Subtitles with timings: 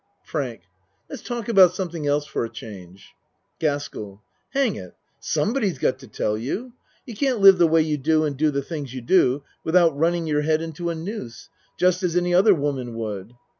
[0.23, 0.61] FRANK
[1.11, 3.13] Let's talk about something else for a change.
[3.59, 4.95] GASKELL Hang it!
[5.19, 6.73] Somebody's got to tell you.
[7.05, 10.25] You can't live the way you do and do the things you do without running
[10.25, 13.33] your head into a noose just as any other woman would.